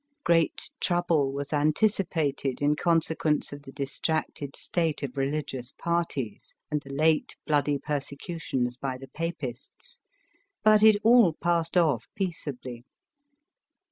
Great 0.23 0.71
trouble 0.79 1.31
was 1.31 1.53
anticipated 1.53 2.59
in 2.59 2.75
consequence 2.75 3.53
of 3.53 3.61
the 3.61 3.71
distracted 3.71 4.55
state 4.55 5.03
of 5.03 5.15
religious 5.15 5.73
parties, 5.73 6.55
and 6.71 6.81
the 6.81 6.91
late 6.91 7.35
bloody 7.45 7.77
persecutions 7.77 8.75
by 8.77 8.97
the 8.97 9.09
papists. 9.09 10.01
But 10.63 10.81
it 10.81 10.97
all 11.03 11.33
passed 11.33 11.77
off 11.77 12.07
peaceably. 12.15 12.83